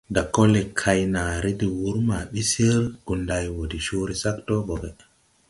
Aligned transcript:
Dakole 0.15 0.61
kay 0.79 0.99
naaré 1.13 1.51
de 1.61 1.67
wur 1.77 1.97
ma 2.07 2.19
bi 2.31 2.41
sir 2.51 2.79
Gunday 3.05 3.45
wo 3.55 3.63
de 3.71 3.79
cõõre 3.85 4.15
sac 4.23 4.37
doo 4.47 4.61
bogge. 4.69 4.89